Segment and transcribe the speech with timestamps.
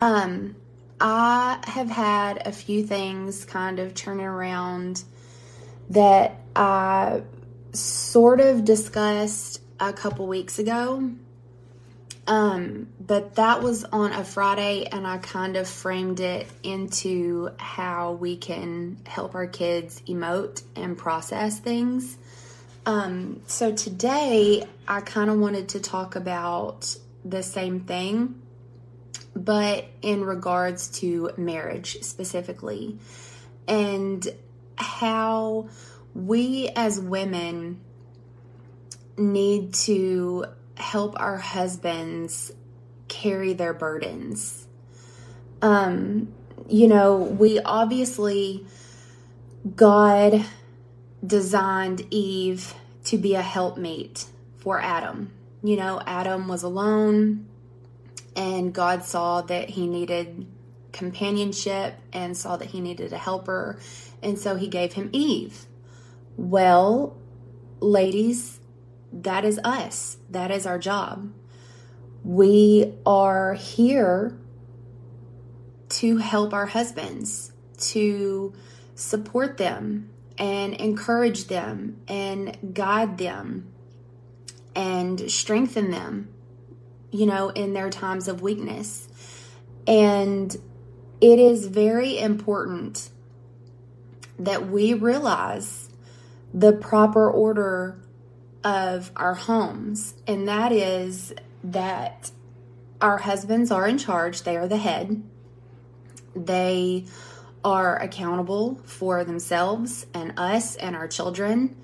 [0.00, 0.54] Um,
[1.00, 5.02] I have had a few things kind of turning around
[5.90, 7.22] that I
[7.72, 11.10] sort of discussed a couple weeks ago.
[12.28, 18.12] Um, but that was on a Friday, and I kind of framed it into how
[18.12, 22.18] we can help our kids emote and process things.
[22.84, 28.42] Um, so today, I kind of wanted to talk about the same thing,
[29.34, 32.98] but in regards to marriage specifically,
[33.66, 34.26] and
[34.76, 35.68] how
[36.14, 37.80] we as women
[39.16, 40.44] need to
[40.76, 42.52] help our husbands
[43.08, 44.66] carry their burdens.
[45.60, 46.32] Um,
[46.68, 48.64] you know, we obviously,
[49.74, 50.44] God
[51.26, 52.74] designed Eve
[53.04, 54.26] to be a helpmate
[54.58, 55.32] for Adam.
[55.62, 57.47] You know, Adam was alone,
[58.38, 60.46] and God saw that he needed
[60.92, 63.80] companionship and saw that he needed a helper,
[64.22, 65.66] and so he gave him Eve.
[66.36, 67.16] Well,
[67.80, 68.60] ladies,
[69.12, 70.18] that is us.
[70.30, 71.32] That is our job.
[72.22, 74.38] We are here
[75.88, 78.52] to help our husbands, to
[78.94, 83.72] support them and encourage them and guide them
[84.76, 86.28] and strengthen them,
[87.10, 89.08] you know, in their times of weakness.
[89.86, 90.54] And
[91.20, 93.10] it is very important
[94.38, 95.88] that we realize
[96.54, 97.98] the proper order
[98.64, 101.32] of our homes, and that is
[101.64, 102.30] that
[103.00, 105.22] our husbands are in charge, they are the head.
[106.34, 107.06] They
[107.64, 111.76] are accountable for themselves and us and our children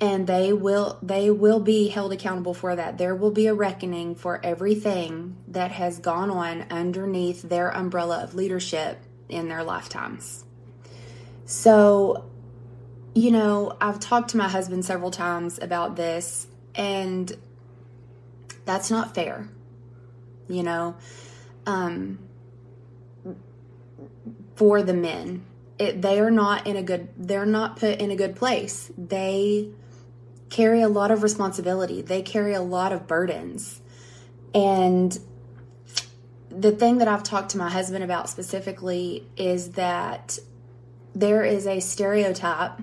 [0.00, 4.14] and they will they will be held accountable for that there will be a reckoning
[4.14, 10.44] for everything that has gone on underneath their umbrella of leadership in their lifetimes
[11.44, 12.30] so
[13.14, 17.32] you know, I've talked to my husband several times about this, and
[18.64, 19.48] that's not fair.
[20.48, 20.96] You know,
[21.66, 22.18] um,
[24.56, 25.44] for the men,
[25.78, 27.08] it, they are not in a good.
[27.16, 28.90] They're not put in a good place.
[28.96, 29.70] They
[30.50, 32.02] carry a lot of responsibility.
[32.02, 33.80] They carry a lot of burdens,
[34.54, 35.18] and
[36.50, 40.38] the thing that I've talked to my husband about specifically is that
[41.14, 42.78] there is a stereotype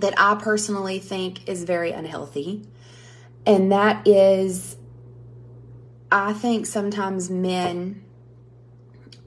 [0.00, 2.66] that I personally think is very unhealthy.
[3.46, 4.76] And that is,
[6.10, 8.04] I think sometimes men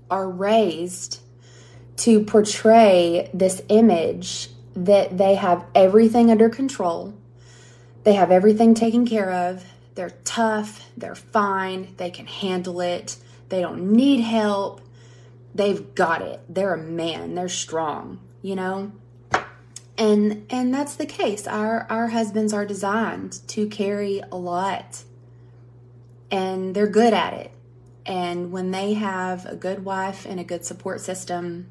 [0.10, 1.22] are raised
[1.98, 7.14] to portray this image that they have everything under control,
[8.06, 13.18] they have everything taken care of, they're tough, they're fine, they can handle it,
[13.50, 14.80] they don't need help,
[15.54, 18.94] they've got it, they're a man, they're strong, you know?
[19.98, 21.48] and and that's the case.
[21.48, 25.04] Our our husbands are designed to carry a lot
[26.30, 27.52] and they're good at it.
[28.06, 31.70] And when they have a good wife and a good support system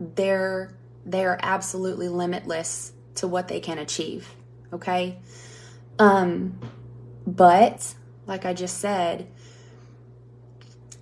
[0.00, 0.74] they're
[1.06, 4.28] they're absolutely limitless to what they can achieve
[4.74, 5.18] okay
[5.98, 6.58] um
[7.26, 7.94] but
[8.26, 9.26] like i just said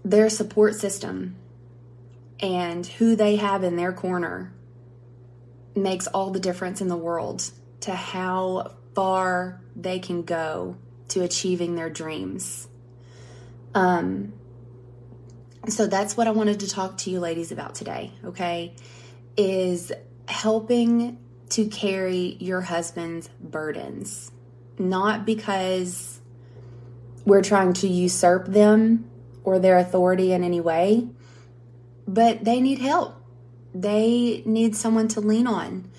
[0.05, 1.37] their support system
[2.41, 4.53] and who they have in their corner
[5.75, 7.51] makes all the difference in the world
[7.81, 10.77] to how far they can go
[11.09, 12.69] to achieving their dreams.
[13.75, 14.33] Um,
[15.69, 18.75] so that's what I wanted to talk to you ladies about today, okay?
[19.37, 19.93] Is
[20.27, 21.19] helping
[21.53, 24.31] to carry your husband's burdens.
[24.79, 26.21] Not because
[27.27, 29.09] we're trying to usurp them
[29.45, 31.09] or their authority in any way,
[32.09, 33.17] but they need help.
[33.75, 35.91] They need someone to lean on.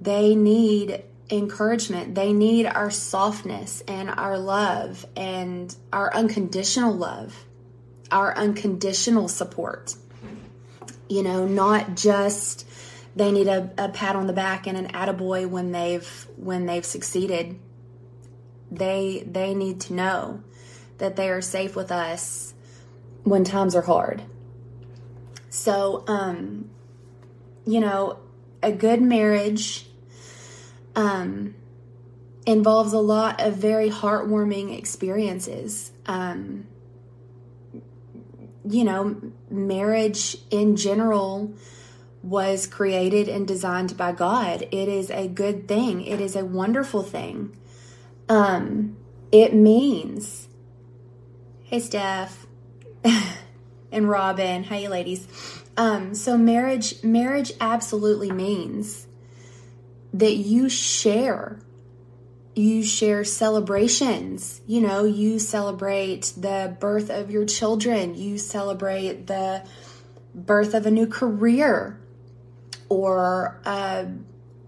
[0.00, 2.14] They need encouragement.
[2.14, 7.44] They need our softness and our love and our unconditional love,
[8.10, 9.94] our unconditional support.
[11.08, 12.68] You know, not just
[13.16, 16.84] they need a, a pat on the back and an attaboy when they've when they've
[16.84, 17.58] succeeded.
[18.70, 20.42] They they need to know
[20.98, 22.54] that they are safe with us
[23.24, 24.22] when times are hard.
[25.48, 26.70] So um
[27.66, 28.20] you know,
[28.62, 29.86] a good marriage
[30.94, 31.54] um,
[32.46, 35.90] involves a lot of very heartwarming experiences.
[36.06, 36.66] Um,
[38.68, 39.20] you know,
[39.50, 41.52] marriage in general
[42.26, 44.62] was created and designed by God.
[44.72, 47.56] It is a good thing, it is a wonderful thing.
[48.28, 48.96] Um,
[49.30, 50.48] it means,
[51.64, 52.46] hey, Steph.
[53.92, 54.64] and Robin.
[54.64, 55.26] Hey, ladies.
[55.76, 59.06] Um, so marriage, marriage absolutely means
[60.12, 61.60] that you share.
[62.54, 64.62] You share celebrations.
[64.66, 68.14] You know, you celebrate the birth of your children.
[68.14, 69.64] You celebrate the
[70.34, 72.00] birth of a new career
[72.88, 74.04] or uh,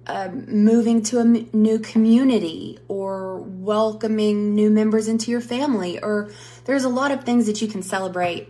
[0.07, 6.31] uh, moving to a m- new community or welcoming new members into your family or
[6.65, 8.49] there's a lot of things that you can celebrate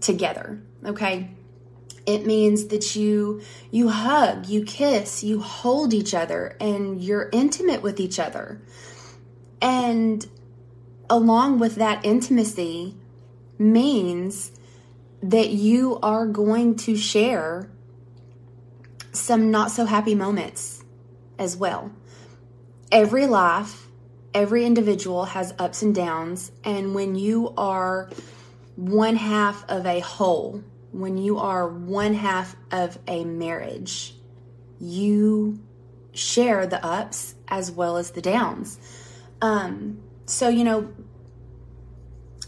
[0.00, 1.30] together okay?
[2.06, 3.40] It means that you
[3.70, 8.60] you hug you kiss you hold each other and you're intimate with each other.
[9.60, 10.26] And
[11.08, 12.96] along with that intimacy
[13.58, 14.52] means
[15.22, 17.70] that you are going to share
[19.14, 20.84] some not so happy moments
[21.38, 21.90] as well.
[22.92, 23.88] Every life,
[24.32, 28.10] every individual has ups and downs, and when you are
[28.76, 30.62] one half of a whole,
[30.92, 34.14] when you are one half of a marriage,
[34.80, 35.60] you
[36.12, 38.78] share the ups as well as the downs.
[39.40, 40.92] Um, so, you know,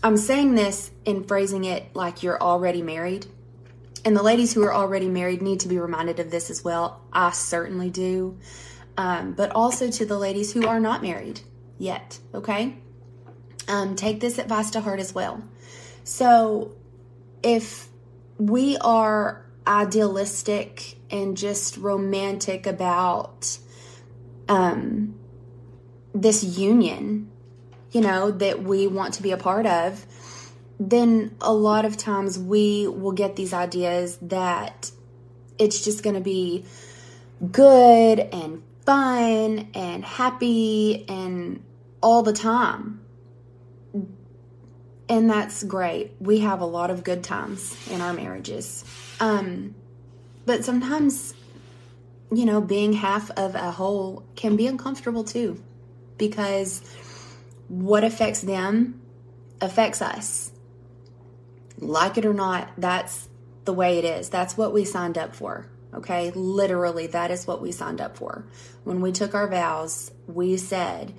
[0.03, 3.27] I'm saying this and phrasing it like you're already married.
[4.07, 7.01] And the ladies who are already married need to be reminded of this as well.
[7.13, 8.39] I certainly do.
[8.97, 11.41] Um, but also to the ladies who are not married
[11.77, 12.77] yet, okay?
[13.67, 15.43] Um, take this advice to heart as well.
[16.05, 16.77] So,
[17.43, 17.89] if
[18.39, 23.59] we are idealistic and just romantic about
[24.49, 25.17] um,
[26.15, 27.29] this union,
[27.91, 30.07] you know, that we want to be a part of,
[30.79, 34.91] then a lot of times we will get these ideas that
[35.59, 36.65] it's just going to be
[37.51, 41.63] good and fun and happy and
[42.03, 43.01] all the time.
[45.09, 46.13] And that's great.
[46.21, 48.85] We have a lot of good times in our marriages.
[49.21, 49.75] Um,
[50.45, 51.35] but sometimes,
[52.33, 55.63] you know, being half of a whole can be uncomfortable too
[56.19, 56.83] because
[57.69, 59.01] what affects them
[59.61, 60.53] affects us.
[61.79, 63.29] Like it or not, that's
[63.65, 64.29] the way it is.
[64.29, 65.67] That's what we signed up for.
[65.95, 68.45] Okay, literally, that is what we signed up for.
[68.85, 71.15] When we took our vows, we said,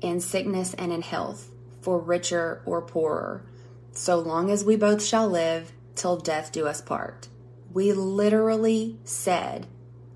[0.00, 3.44] in sickness and in health, for richer or poorer,
[3.92, 7.28] so long as we both shall live, till death do us part.
[7.72, 9.66] We literally said,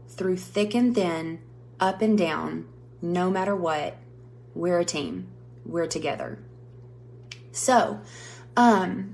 [0.08, 1.40] through thick and thin,
[1.80, 2.66] up and down,
[3.02, 3.96] no matter what,
[4.54, 5.28] we're a team
[5.64, 6.38] we're together.
[7.52, 8.00] So,
[8.56, 9.13] um,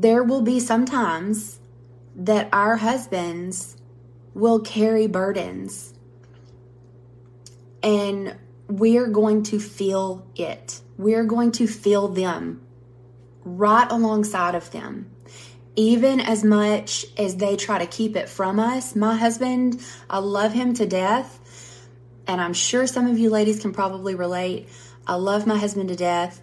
[0.00, 1.60] there will be some times
[2.16, 3.76] that our husbands
[4.34, 5.94] will carry burdens
[7.82, 8.36] and
[8.66, 10.80] we're going to feel it.
[10.96, 12.62] We're going to feel them
[13.44, 15.10] right alongside of them.
[15.76, 18.94] Even as much as they try to keep it from us.
[18.94, 21.40] My husband, I love him to death.
[22.26, 24.68] And I'm sure some of you ladies can probably relate.
[25.06, 26.40] I love my husband to death,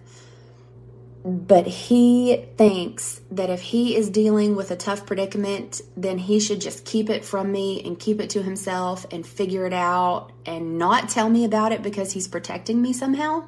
[1.24, 6.60] but he thinks that if he is dealing with a tough predicament, then he should
[6.60, 10.78] just keep it from me and keep it to himself and figure it out and
[10.78, 13.44] not tell me about it because he's protecting me somehow.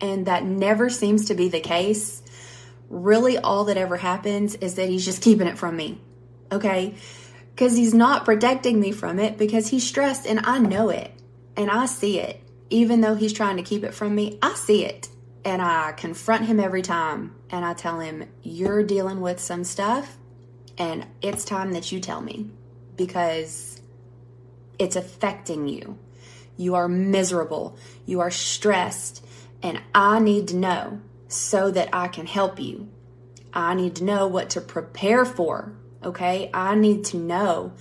[0.00, 2.22] And that never seems to be the case.
[2.88, 6.00] Really, all that ever happens is that he's just keeping it from me.
[6.50, 6.94] Okay?
[7.54, 11.12] Because he's not protecting me from it because he's stressed and I know it
[11.56, 12.40] and I see it
[12.70, 15.08] even though he's trying to keep it from me, I see it.
[15.44, 20.16] And I confront him every time and I tell him, You're dealing with some stuff,
[20.78, 22.50] and it's time that you tell me
[22.96, 23.80] because
[24.78, 25.98] it's affecting you.
[26.56, 29.24] You are miserable, you are stressed,
[29.62, 32.88] and I need to know so that I can help you.
[33.52, 35.72] I need to know what to prepare for,
[36.02, 36.50] okay?
[36.52, 37.72] I need to know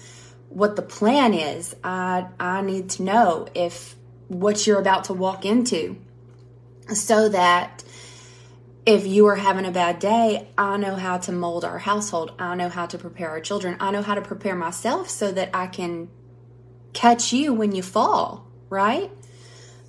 [0.50, 1.75] what the plan is.
[1.84, 3.96] I I need to know if
[4.27, 5.98] what you're about to walk into
[6.94, 7.84] so that
[8.86, 12.34] if you are having a bad day, I know how to mold our household.
[12.38, 13.78] I know how to prepare our children.
[13.80, 16.10] I know how to prepare myself so that I can
[16.92, 19.12] catch you when you fall, right?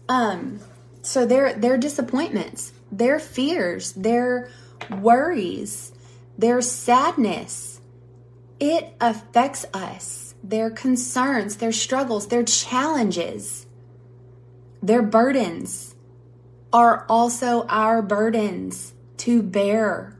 [0.08, 0.60] Um
[1.02, 4.50] so their their disappointments, their fears, their
[4.90, 5.92] worries,
[6.38, 7.80] their sadness,
[8.60, 10.34] it affects us.
[10.42, 13.66] Their concerns, their struggles, their challenges
[14.84, 15.93] their burdens
[16.74, 20.14] are also our burdens to bear.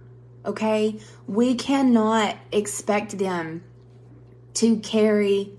[0.47, 0.99] Okay?
[1.27, 3.63] We cannot expect them
[4.55, 5.53] to carry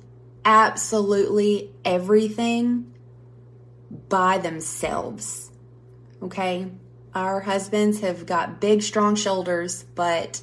[0.43, 2.91] absolutely everything
[4.09, 5.51] by themselves.
[6.23, 6.71] Okay?
[7.13, 10.41] Our husbands have got big, strong shoulders, but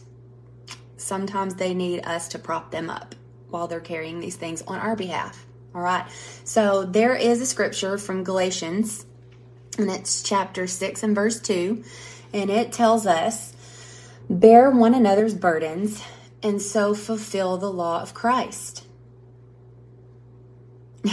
[1.03, 3.15] Sometimes they need us to prop them up
[3.51, 5.47] while they're carrying these things on our behalf.
[5.75, 6.09] All right.
[6.45, 9.05] So there is a scripture from Galatians,
[9.79, 11.83] and it's chapter 6 and verse 2,
[12.33, 13.55] and it tells us,
[14.29, 16.03] Bear one another's burdens,
[16.43, 18.87] and so fulfill the law of Christ.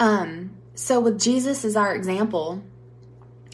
[0.00, 2.62] um, so, with Jesus as our example,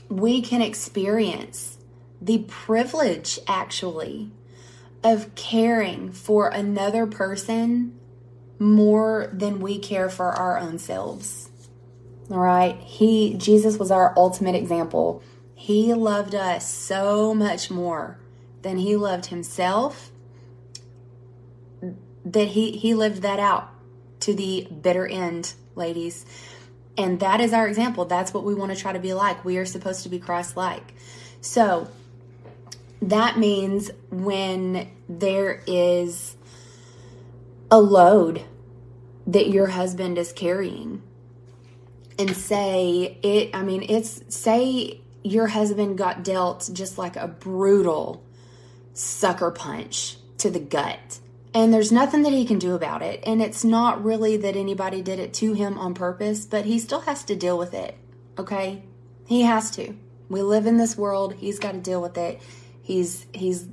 [0.09, 1.79] we can experience
[2.21, 4.31] the privilege actually
[5.05, 7.99] of caring for another person
[8.59, 11.51] more than we care for our own selves.
[12.31, 12.77] All right?
[12.81, 15.23] He Jesus was our ultimate example.
[15.55, 18.19] He loved us so much more
[18.63, 20.11] than he loved himself
[22.25, 23.71] that he he lived that out
[24.21, 26.27] to the bitter end, ladies.
[26.99, 28.07] And that is our example.
[28.07, 29.45] That's what we want to try to be like.
[29.45, 30.95] We are supposed to be Christ like.
[31.41, 31.89] So
[33.03, 36.37] that means when there is
[37.71, 38.45] a load
[39.27, 41.03] that your husband is carrying
[42.19, 48.25] and say it i mean it's say your husband got dealt just like a brutal
[48.95, 51.19] sucker punch to the gut
[51.55, 55.03] and there's nothing that he can do about it and it's not really that anybody
[55.03, 57.97] did it to him on purpose but he still has to deal with it
[58.39, 58.83] okay?
[59.27, 59.95] He has to.
[60.29, 61.35] We live in this world.
[61.35, 62.41] He's got to deal with it.
[62.83, 63.67] He's he's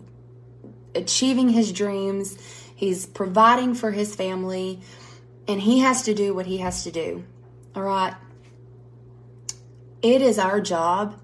[0.96, 2.38] achieving his dreams.
[2.76, 4.82] He's providing for his family,
[5.48, 7.24] and he has to do what he has to do.
[7.76, 8.14] All right.
[10.04, 11.18] It is our job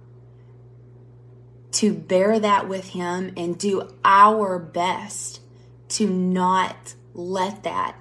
[1.74, 5.42] to bear that with him and do our best
[5.90, 7.98] to not let that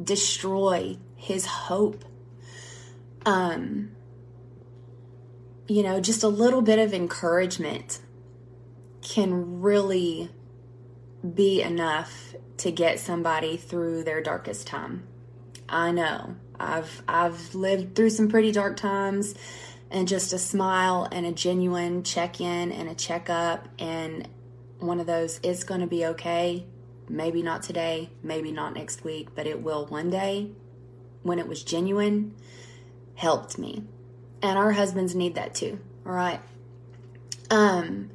[0.00, 2.04] destroy his hope.
[3.24, 3.92] Um,
[5.66, 8.00] you know, just a little bit of encouragement
[9.00, 10.30] can really
[11.34, 15.06] be enough to get somebody through their darkest time.
[15.66, 16.36] I know.
[16.60, 19.34] I've I've lived through some pretty dark times
[19.94, 24.28] and just a smile and a genuine check-in and a check-up and
[24.80, 26.66] one of those it's going to be okay.
[27.08, 30.50] Maybe not today, maybe not next week, but it will one day
[31.22, 32.34] when it was genuine
[33.14, 33.84] helped me.
[34.42, 35.78] And our husbands need that too.
[36.04, 36.40] All right.
[37.48, 38.10] Um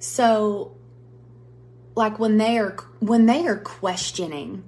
[0.00, 0.72] so
[1.94, 4.64] like when they are when they are questioning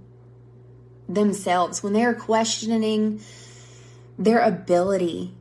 [1.09, 3.21] themselves when they are questioning
[4.17, 5.35] their ability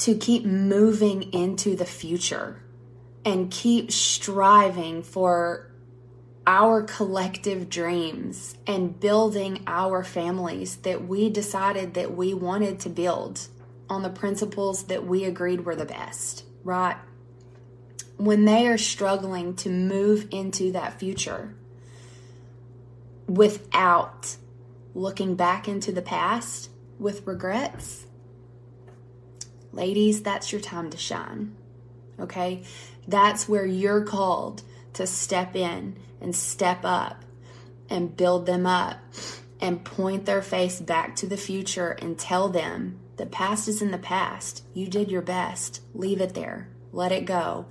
[0.00, 2.62] to keep moving into the future
[3.24, 5.70] and keep striving for
[6.46, 13.46] our collective dreams and building our families that we decided that we wanted to build
[13.88, 16.96] on the principles that we agreed were the best, right?
[18.20, 21.54] when they are struggling to move into that future
[23.26, 24.36] without
[24.94, 28.04] looking back into the past with regrets,
[29.72, 31.54] ladies, that's your time to shine.
[32.18, 32.62] Okay?
[33.06, 34.62] That's where you're called
[34.94, 37.24] to step in and step up
[37.88, 38.98] and build them up
[39.60, 43.90] and point their face back to the future and tell them the past is in
[43.90, 44.64] the past.
[44.72, 45.82] You did your best.
[45.94, 46.68] Leave it there.
[46.92, 47.66] Let it go.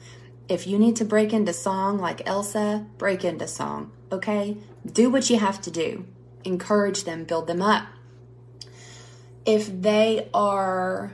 [0.48, 4.58] If you need to break into song like Elsa, break into song, okay?
[4.86, 6.06] Do what you have to do.
[6.44, 7.88] Encourage them, build them up.
[9.46, 11.12] If they are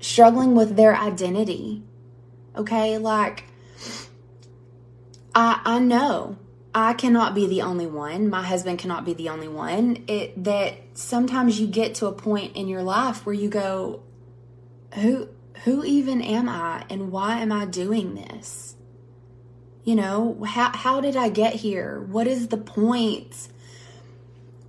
[0.00, 1.82] struggling with their identity,
[2.56, 3.44] okay, like
[5.34, 6.36] I I know
[6.74, 8.28] I cannot be the only one.
[8.28, 10.04] My husband cannot be the only one.
[10.06, 14.02] It that sometimes you get to a point in your life where you go,
[14.94, 15.28] who
[15.64, 18.76] who even am I and why am I doing this?
[19.84, 22.00] You know, how how did I get here?
[22.00, 23.48] What is the point?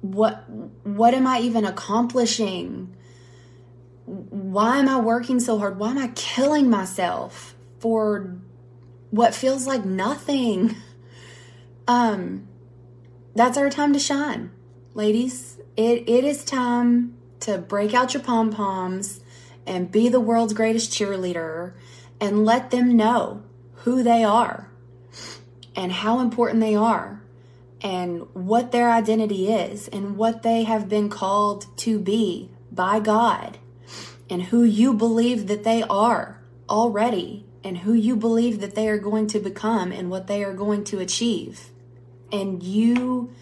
[0.01, 0.49] What
[0.83, 2.95] what am I even accomplishing?
[4.49, 5.77] Why am I working so hard?
[5.77, 8.35] Why am I killing myself for
[9.11, 10.75] what feels like nothing?
[11.87, 12.47] Um
[13.33, 14.51] that's our time to shine,
[14.93, 15.57] ladies.
[15.75, 19.21] It it is time to break out your pom-poms
[19.65, 21.73] and be the world's greatest cheerleader
[22.21, 23.41] and let them know
[23.85, 24.69] who they are
[25.75, 27.23] and how important they are
[27.81, 33.57] and what their identity is and what they have been called to be by God
[34.29, 38.97] and who you believe that they are already and who you believe that they are
[38.97, 41.69] going to become and what they are going to achieve.
[42.31, 43.33] And you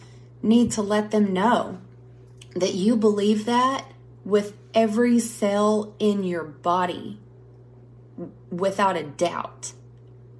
[0.42, 1.80] need to let them know
[2.56, 3.86] that you believe that
[4.24, 7.20] with every cell in your body
[8.50, 9.74] without a doubt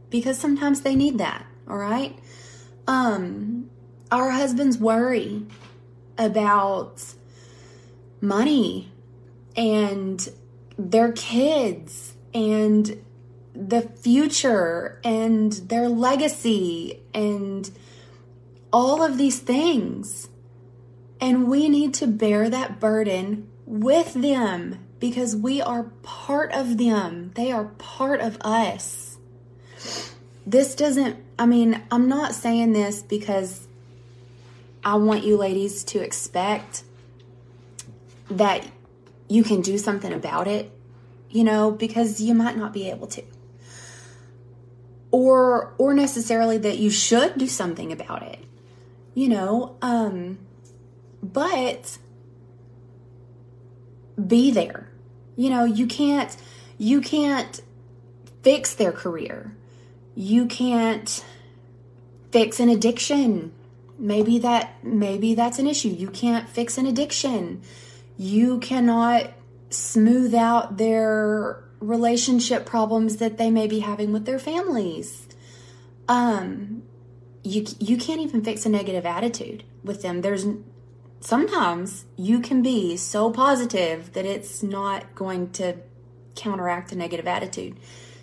[0.10, 2.18] because sometimes they need that all right
[2.88, 3.70] um
[4.12, 5.46] our husbands worry
[6.18, 7.04] about
[8.20, 8.92] money
[9.56, 10.30] and
[10.78, 13.04] their kids and
[13.54, 17.72] the future and their legacy and
[18.72, 20.30] all of these things.
[21.20, 27.32] And we need to bear that burden with them because we are part of them.
[27.36, 29.18] They are part of us.
[30.46, 33.68] This doesn't, I mean, I'm not saying this because
[34.84, 36.84] I want you ladies to expect
[38.30, 38.66] that
[39.28, 40.72] you can do something about it,
[41.30, 43.24] you know, because you might not be able to.
[45.12, 48.40] Or or necessarily that you should do something about it.
[49.14, 50.38] You know, um
[51.24, 51.98] but
[54.26, 54.90] be there.
[55.36, 56.36] You know, you can't
[56.78, 57.62] you can't
[58.44, 59.56] fix their career.
[60.16, 61.24] You can't
[62.32, 63.52] fix an addiction.
[64.00, 65.90] Maybe that maybe that's an issue.
[65.90, 67.62] You can't fix an addiction.
[68.18, 69.32] You cannot
[69.70, 75.28] smooth out their relationship problems that they may be having with their families.
[76.08, 76.84] Um
[77.44, 80.22] you you can't even fix a negative attitude with them.
[80.22, 80.46] There's
[81.20, 85.78] sometimes you can be so positive that it's not going to
[86.36, 87.80] counteract a negative attitude.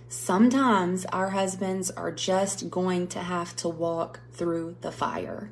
[0.09, 5.51] Sometimes our husbands are just going to have to walk through the fire.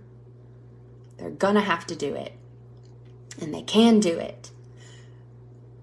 [1.17, 2.33] They're to have to do it.
[3.41, 4.51] And they can do it.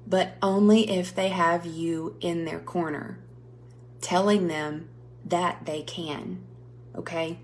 [0.07, 3.19] But only if they have you in their corner,
[4.01, 4.89] telling them
[5.25, 6.41] that they can.
[6.95, 7.39] Okay?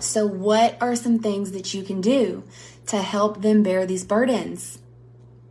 [0.00, 2.44] So, what are some things that you can do
[2.86, 4.78] to help them bear these burdens?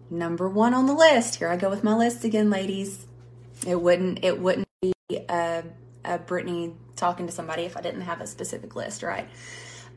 [0.10, 1.36] Number one on the list.
[1.36, 3.06] Here I go with my list again, ladies.
[3.66, 4.24] It wouldn't.
[4.24, 5.64] It wouldn't be a,
[6.06, 9.28] a Britteny talking to somebody if I didn't have a specific list, right?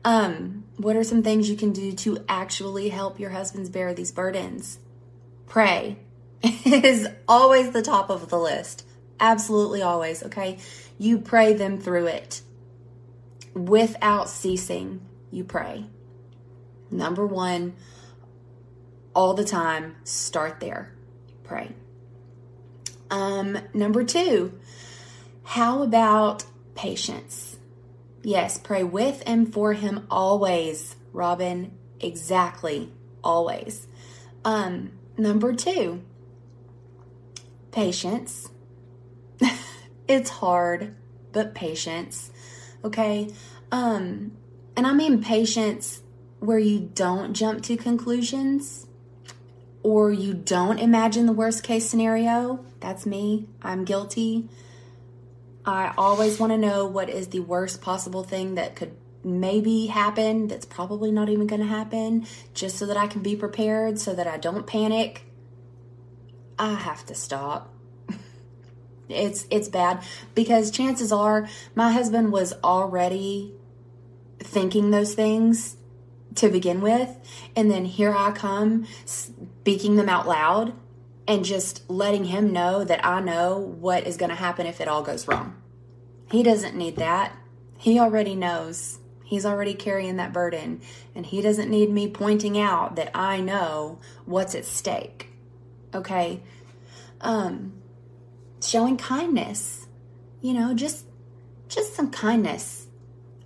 [0.03, 4.11] Um, what are some things you can do to actually help your husbands bear these
[4.11, 4.79] burdens?
[5.47, 5.97] Pray
[6.43, 8.85] is always the top of the list.
[9.19, 10.57] Absolutely always, okay?
[10.97, 12.41] You pray them through it
[13.53, 15.85] without ceasing, you pray.
[16.89, 17.73] Number one,
[19.13, 20.93] all the time, start there.
[21.43, 21.71] Pray.
[23.09, 24.57] Um, number two,
[25.43, 26.45] how about
[26.75, 27.50] patience?
[28.23, 31.71] Yes, pray with and for him always, Robin.
[31.99, 32.91] Exactly,
[33.23, 33.87] always.
[34.45, 36.03] Um, number two,
[37.71, 38.49] patience.
[40.07, 40.95] it's hard,
[41.31, 42.31] but patience.
[42.83, 43.33] Okay.
[43.71, 44.33] Um,
[44.75, 46.01] and I mean patience
[46.39, 48.87] where you don't jump to conclusions
[49.83, 52.63] or you don't imagine the worst case scenario.
[52.79, 53.47] That's me.
[53.61, 54.49] I'm guilty.
[55.65, 60.47] I always want to know what is the worst possible thing that could maybe happen
[60.47, 64.13] that's probably not even going to happen just so that I can be prepared so
[64.13, 65.23] that I don't panic.
[66.57, 67.73] I have to stop.
[69.09, 70.01] It's it's bad
[70.35, 73.53] because chances are my husband was already
[74.39, 75.75] thinking those things
[76.35, 77.09] to begin with
[77.53, 80.71] and then here I come speaking them out loud
[81.31, 84.89] and just letting him know that I know what is going to happen if it
[84.89, 85.55] all goes wrong.
[86.29, 87.33] He doesn't need that.
[87.77, 88.99] He already knows.
[89.23, 90.81] He's already carrying that burden
[91.15, 95.29] and he doesn't need me pointing out that I know what's at stake.
[95.93, 96.43] Okay?
[97.21, 97.75] Um
[98.61, 99.87] showing kindness
[100.41, 101.05] you know just
[101.67, 102.85] just some kindness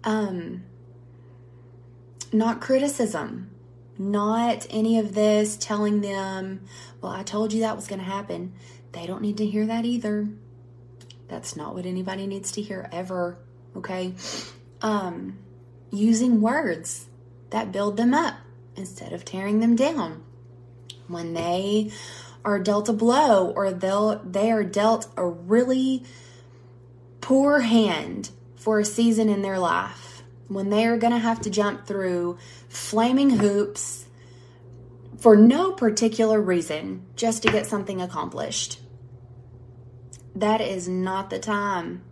[0.03, 0.63] um
[2.33, 3.49] not criticism
[3.97, 6.61] not any of this telling them
[7.01, 8.53] well i told you that was going to happen.
[8.91, 10.29] They don't need to hear that either.
[11.27, 13.37] That's not what anybody needs to hear ever
[13.75, 14.13] okay?
[14.81, 15.37] Um
[15.91, 17.07] using words
[17.49, 18.35] that build them up
[18.75, 20.23] instead of tearing them down.
[21.07, 21.91] When they
[22.43, 26.03] are dealt a blow or they'll they are dealt a really
[27.21, 30.04] poor hand for a season in their life
[30.47, 32.37] when they are going to have to jump through
[32.69, 34.05] flaming hoops
[35.17, 38.79] for no particular reason just to get something accomplished.
[40.35, 42.03] That is not the time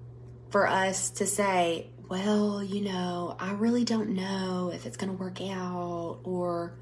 [0.49, 5.17] for us to say, well, you know, I really don't know if it's going to
[5.17, 6.73] work out or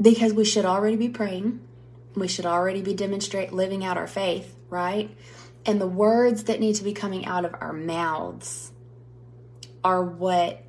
[0.00, 1.60] because we should already be praying.
[2.14, 5.16] We should already be demonstrate living out our faith, right?
[5.66, 8.72] And the words that need to be coming out of our mouths
[9.82, 10.62] are what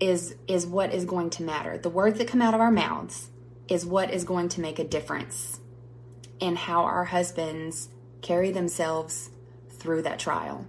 [0.00, 1.78] is is what is going to matter.
[1.78, 3.30] The words that come out of our mouths
[3.68, 5.60] is what is going to make a difference
[6.40, 7.88] in how our husbands
[8.22, 9.30] carry themselves
[9.70, 10.66] through that trial.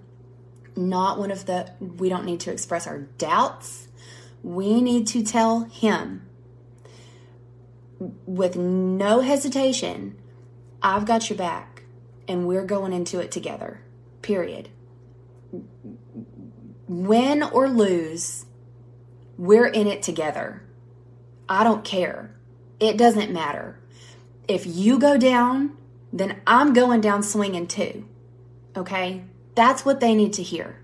[0.75, 3.87] not one of the, we don't need to express our doubts.
[4.43, 6.25] We need to tell him
[8.25, 10.17] with no hesitation,
[10.81, 11.78] I've got your back
[12.29, 13.81] and we're going into it together.
[14.21, 14.69] Period.
[16.87, 18.45] Win or lose,
[19.37, 20.61] we're in it together.
[21.49, 22.35] I don't care.
[22.79, 23.79] It doesn't matter.
[24.47, 25.75] If you go down,
[26.13, 28.07] then I'm going down swinging too.
[28.77, 29.23] Okay?
[29.55, 30.79] That's what they need to hear.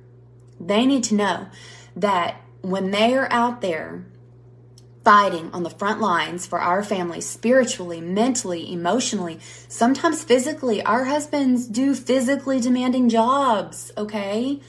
[0.60, 1.48] They need to know
[1.96, 4.06] that when they are out there
[5.06, 10.82] fighting on the front lines for our families spiritually, mentally, emotionally, sometimes physically.
[10.82, 14.60] Our husbands do physically demanding jobs, okay?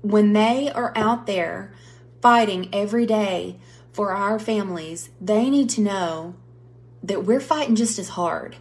[0.00, 1.74] When they are out there
[2.22, 3.58] fighting every day
[3.92, 6.34] for our families, they need to know
[7.02, 8.56] that we're fighting just as hard.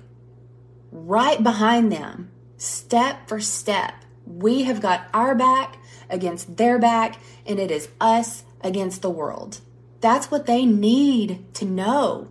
[0.92, 3.94] Right behind them, step for step.
[4.26, 5.78] We have got our back
[6.10, 9.62] against their back, and it is us against the world.
[10.02, 12.30] That's what they need to know.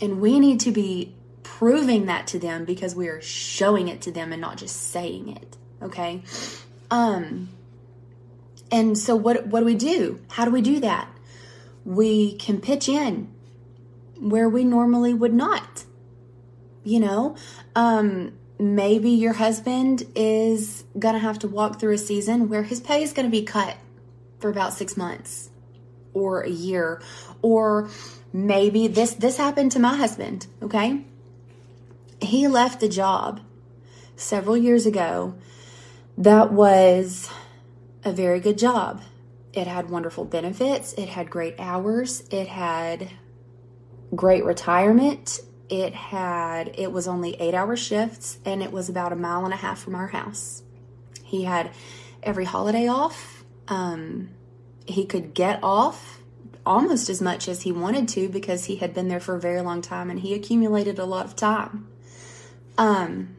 [0.00, 4.12] And we need to be proving that to them because we are showing it to
[4.12, 5.56] them and not just saying it.
[5.82, 6.22] Okay?
[6.90, 7.48] Um
[8.70, 10.20] and so what what do we do?
[10.30, 11.08] How do we do that?
[11.84, 13.32] We can pitch in
[14.20, 15.84] where we normally would not.
[16.84, 17.36] You know,
[17.74, 22.80] um maybe your husband is going to have to walk through a season where his
[22.80, 23.76] pay is going to be cut
[24.40, 25.50] for about 6 months
[26.18, 27.00] or a year
[27.42, 27.88] or
[28.32, 31.04] maybe this this happened to my husband okay?
[32.20, 33.40] He left the job
[34.16, 35.34] several years ago
[36.18, 37.30] that was
[38.04, 39.02] a very good job.
[39.52, 40.92] It had wonderful benefits.
[40.94, 42.22] It had great hours.
[42.30, 43.10] It had
[44.14, 45.40] great retirement.
[45.68, 49.52] It had it was only 8 hour shifts and it was about a mile and
[49.52, 50.62] a half from our house.
[51.22, 51.70] He had
[52.22, 54.30] every holiday off um,
[54.88, 56.20] he could get off
[56.64, 59.60] almost as much as he wanted to because he had been there for a very
[59.60, 61.88] long time and he accumulated a lot of time.
[62.76, 63.36] Um,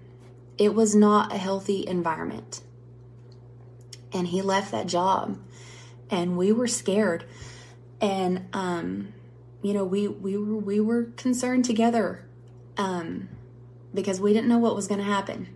[0.58, 2.62] it was not a healthy environment.
[4.12, 5.40] And he left that job
[6.10, 7.26] and we were scared.
[8.02, 9.14] And um,
[9.62, 12.26] you know, we we were we were concerned together
[12.78, 13.30] um,
[13.94, 15.50] because we didn't know what was going to happen.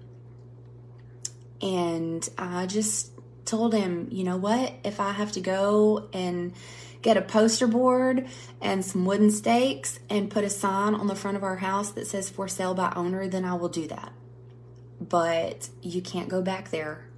[1.62, 3.13] And I just
[3.46, 4.74] told him, you know what?
[4.84, 6.54] If I have to go and
[7.02, 8.28] get a poster board
[8.62, 12.08] and some wooden stakes and put a sign on the front of our house that
[12.08, 14.14] says for sale by owner, then I will do that.
[15.00, 17.10] But you can't go back there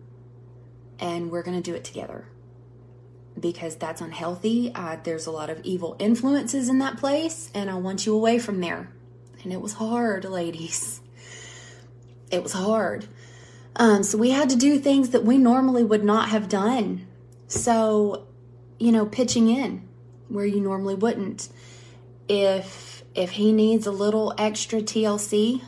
[1.00, 2.26] and we're going to do it together
[3.40, 4.72] because that's unhealthy.
[4.74, 8.40] Uh, there's a lot of evil influences in that place and I want you away
[8.40, 8.92] from there.
[9.44, 11.02] And it was hard, ladies.
[12.32, 13.08] It was hard.
[13.78, 17.06] Um, so we had to do things that we normally would not have done.
[17.48, 18.28] So,
[18.80, 19.88] you know, pitching in
[20.30, 21.50] where you normally wouldn't.
[22.28, 25.62] If if he needs a little extra TLC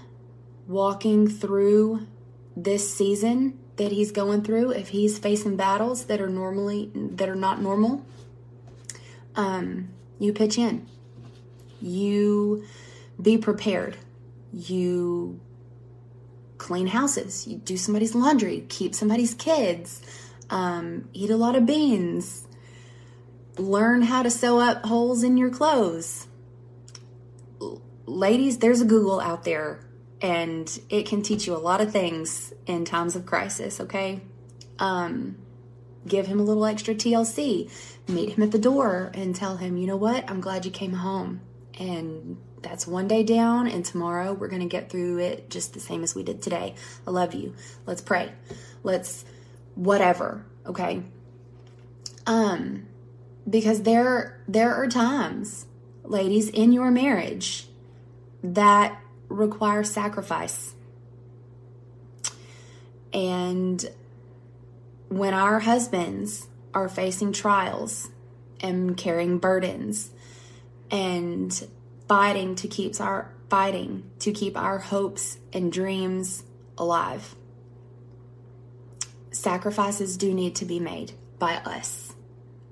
[0.68, 2.08] walking through
[2.56, 7.36] this season that he's going through, if he's facing battles that are normally that are
[7.36, 8.06] not normal,
[9.36, 9.90] um,
[10.20, 10.88] you pitch in.
[11.80, 12.66] You
[13.22, 13.98] be prepared.
[14.52, 15.40] You
[16.58, 20.02] clean houses, you do somebody's laundry, keep somebody's kids,
[20.50, 22.48] um, eat a lot of beans,
[23.58, 26.28] learn how to sew up holes in your clothes.
[28.06, 29.86] Ladies, there's a Google out there
[30.22, 34.22] and it can teach you a lot of things in times of crisis, okay?
[34.80, 35.38] Um,
[36.08, 37.70] give him a little extra TLC,
[38.08, 40.94] meet him at the door and tell him, you know what, I'm glad you came
[40.94, 41.42] home.
[41.80, 45.80] And that's one day down, and tomorrow we're going to get through it just the
[45.80, 46.76] same as we did today.
[47.08, 47.56] I love you.
[47.86, 48.34] Let's pray.
[48.84, 49.24] Let's
[49.76, 51.04] whatever, okay?
[52.26, 52.88] Um
[53.50, 55.66] because there there are times,
[56.04, 57.68] ladies, in your marriage
[58.44, 59.00] that
[59.30, 60.74] require sacrifice.
[63.14, 63.90] And
[65.08, 68.10] when our husbands are facing trials
[68.60, 70.12] and carrying burdens
[70.92, 71.68] and
[72.08, 76.44] fighting to keep our fighting to keep our hopes and dreams
[76.78, 77.36] alive.
[79.32, 82.14] Sacrifices do need to be made by us,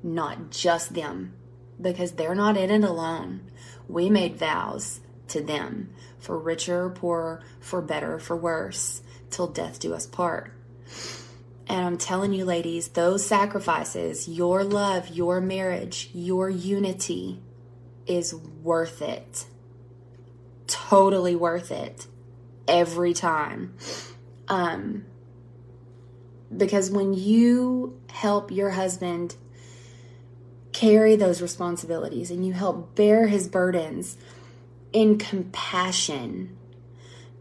[0.03, 1.33] not just them,
[1.79, 3.51] because they're not in it alone.
[3.87, 9.47] We made vows to them for richer or poorer, for better or for worse, till
[9.47, 10.51] death do us part.
[11.67, 17.41] And I'm telling you, ladies, those sacrifices, your love, your marriage, your unity,
[18.07, 19.45] is worth it.
[20.67, 22.07] Totally worth it
[22.67, 23.75] every time.
[24.47, 25.05] Um
[26.55, 29.35] Because when you help your husband
[30.71, 34.17] carry those responsibilities and you help bear his burdens
[34.91, 36.55] in compassion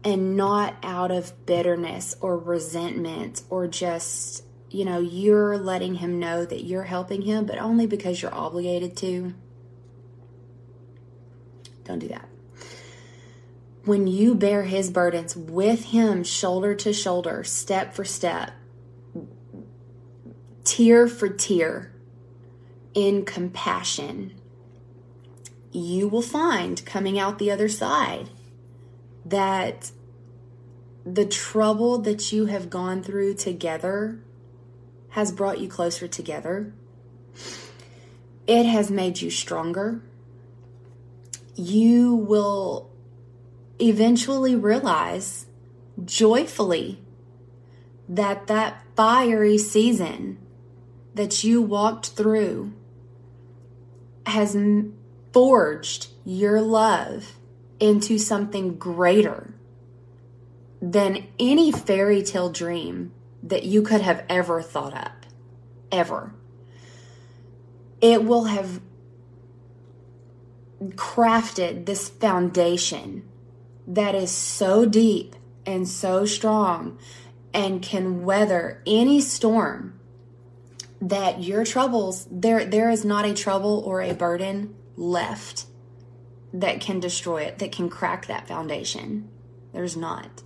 [0.05, 6.45] and not out of bitterness or resentment or just, you know, you're letting him know
[6.45, 9.33] that you're helping him, but only because you're obligated to.
[11.85, 12.27] Don't do that.
[13.85, 18.51] When you bear his burdens with him, shoulder to shoulder, step for step,
[20.63, 21.91] tear for tear,
[22.95, 24.33] in compassion,
[25.71, 28.29] you will find coming out the other side
[29.25, 29.91] that
[31.05, 34.19] the trouble that you have gone through together
[35.09, 36.73] has brought you closer together.
[38.47, 40.01] It has made you stronger.
[41.55, 42.89] You will
[43.79, 45.45] eventually realize
[46.03, 47.01] joyfully
[48.07, 50.37] that that fiery season
[51.13, 52.73] that you walked through
[54.25, 54.57] has
[55.31, 57.35] forged your love
[57.79, 59.53] into something greater
[60.81, 63.11] than any fairy tale dream
[63.43, 65.25] that you could have ever thought up.
[65.91, 66.33] Ever.
[68.01, 68.81] It will have
[70.83, 73.27] crafted this foundation
[73.87, 75.35] that is so deep
[75.65, 76.97] and so strong
[77.53, 79.99] and can weather any storm
[81.01, 85.65] that your troubles there there is not a trouble or a burden left
[86.53, 89.29] that can destroy it that can crack that foundation.
[89.73, 90.41] There's not.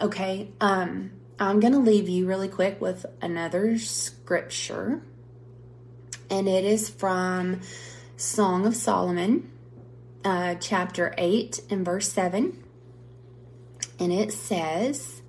[0.00, 5.02] Okay um i'm gonna leave you really quick with another scripture
[6.30, 7.60] and it is from
[8.18, 9.50] song of solomon
[10.24, 12.62] uh, chapter 8 and verse 7
[13.98, 15.22] and it says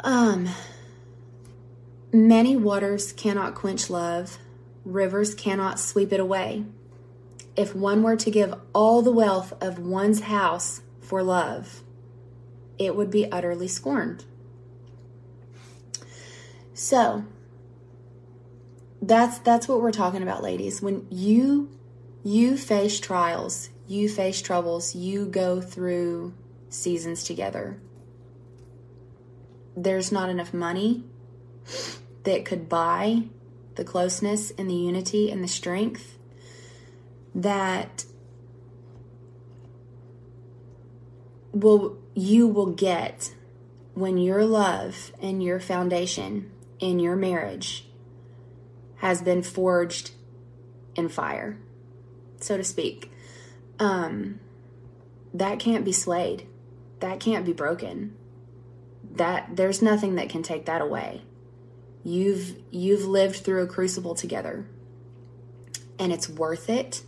[0.00, 0.48] um
[2.14, 4.38] Many waters cannot quench love,
[4.84, 6.64] rivers cannot sweep it away.
[7.56, 11.82] If one were to give all the wealth of one's house for love,
[12.78, 14.24] it would be utterly scorned.
[16.72, 17.24] So,
[19.08, 20.80] that's that's what we're talking about ladies.
[20.80, 21.70] When you
[22.22, 26.34] you face trials, you face troubles, you go through
[26.68, 27.78] seasons together.
[29.76, 31.04] There's not enough money
[32.24, 33.24] that could buy
[33.74, 36.16] the closeness and the unity and the strength
[37.34, 38.04] that
[41.52, 43.34] will you will get
[43.94, 47.86] when your love and your foundation in your marriage
[48.96, 50.12] has been forged
[50.94, 51.58] in fire
[52.40, 53.10] so to speak
[53.78, 54.38] um
[55.32, 56.46] that can't be swayed
[57.00, 58.14] that can't be broken
[59.10, 61.22] that there's nothing that can take that away
[62.04, 64.66] You've you've lived through a crucible together.
[65.98, 67.02] And it's worth it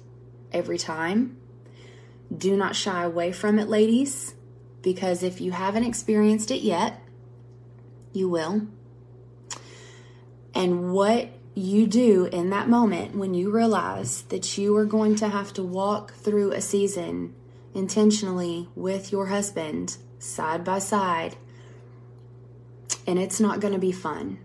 [0.52, 1.36] every time.
[2.36, 4.34] Do not shy away from it, ladies,
[4.82, 7.00] because if you haven't experienced it yet,
[8.12, 8.66] you will.
[10.54, 15.28] And what you do in that moment when you realize that you are going to
[15.28, 17.34] have to walk through a season
[17.74, 21.36] intentionally with your husband side by side,
[23.06, 24.38] and it's not going to be fun.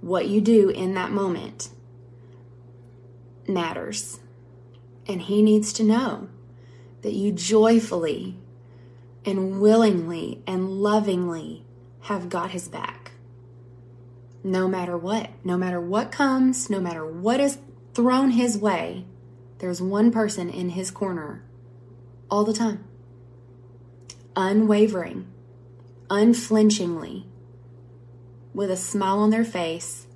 [0.00, 1.68] what you do in that moment
[3.46, 4.20] matters.
[5.06, 6.28] And he needs to know
[7.02, 8.36] that you joyfully
[9.24, 11.64] and willingly and lovingly
[12.02, 12.99] have got his back.
[14.42, 17.58] No matter what, no matter what comes, no matter what is
[17.94, 19.04] thrown his way,
[19.58, 21.44] there's one person in his corner
[22.30, 22.84] all the time.
[24.36, 25.26] Unwavering,
[26.08, 27.26] unflinchingly,
[28.54, 30.06] with a smile on their face,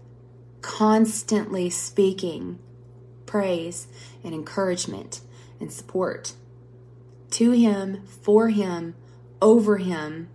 [0.62, 2.58] constantly speaking
[3.26, 3.88] praise
[4.22, 5.20] and encouragement
[5.60, 6.34] and support
[7.34, 8.94] to Him, for Him,
[9.42, 10.28] over Him,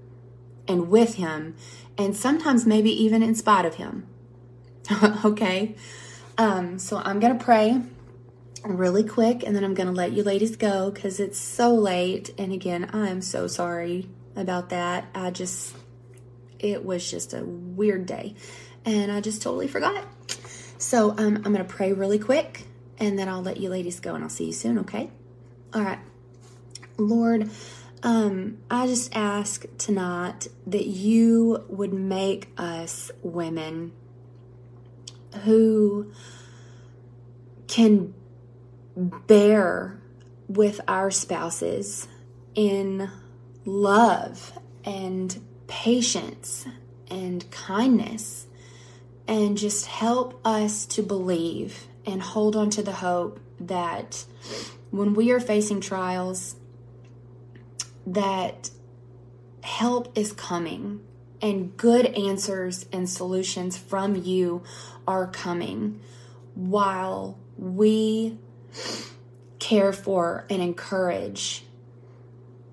[0.68, 1.56] and with Him,
[2.00, 4.08] and sometimes maybe even in spite of Him.
[5.26, 5.76] okay?
[6.38, 7.82] Um, so I'm going to pray
[8.64, 12.34] really quick and then I'm going to let you ladies go because it's so late.
[12.38, 15.10] And again, I'm so sorry about that.
[15.14, 15.76] I just
[16.58, 18.36] it was just a weird day
[18.86, 20.06] and I just totally forgot.
[20.78, 22.66] So um, I'm going to pray really quick
[22.98, 25.10] and then I'll let you ladies go and I'll see you soon, okay?
[25.74, 26.00] All right.
[26.98, 27.50] Lord,
[28.04, 33.92] um, I just ask tonight that you would make us women
[35.44, 36.12] who
[37.68, 38.14] can
[38.96, 40.00] bear
[40.48, 42.08] with our spouses
[42.56, 43.10] in
[43.66, 46.66] love and patience
[47.10, 48.48] and kindness
[49.28, 54.26] and just help us to believe and hold on to the hope that
[54.90, 56.56] when we are facing trials
[58.14, 58.72] that
[59.64, 61.02] help is coming
[61.42, 64.64] and good answers and solutions from you
[65.08, 66.00] are coming
[66.56, 68.38] while we
[69.60, 71.64] care for and encourage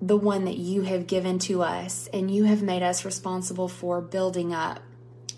[0.01, 4.01] the one that you have given to us and you have made us responsible for
[4.01, 4.79] building up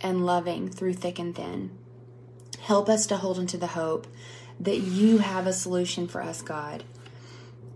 [0.01, 1.71] and loving through thick and thin.
[2.61, 4.07] Help us to hold into the hope
[4.59, 6.83] that you have a solution for us, God.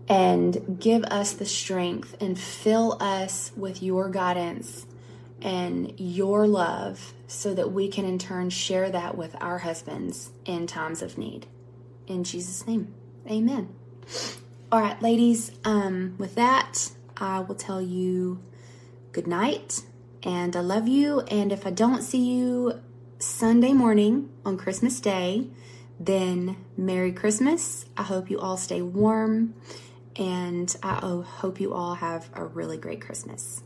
[0.08, 4.86] And give us the strength and fill us with your guidance
[5.40, 10.66] and your love so that we can in turn share that with our husbands in
[10.66, 11.46] times of need.
[12.06, 12.92] In Jesus' name,
[13.30, 13.74] amen.
[14.70, 18.42] All right, ladies, um, with that, I will tell you
[19.12, 19.82] good night
[20.22, 21.20] and I love you.
[21.20, 22.80] And if I don't see you
[23.18, 25.48] Sunday morning on Christmas Day,
[26.00, 27.86] then Merry Christmas.
[27.96, 29.54] I hope you all stay warm
[30.16, 30.94] and I
[31.26, 33.62] hope you all have a really great Christmas.